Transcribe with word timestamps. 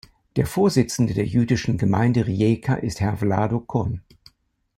Der 0.35 0.47
Vorsitzende 0.47 1.13
der 1.13 1.27
Jüdischen 1.27 1.77
Gemeinde 1.77 2.25
Rijeka 2.25 2.73
ist 2.73 3.01
Herr 3.01 3.17
Vlado 3.17 3.59
Kon. 3.59 4.01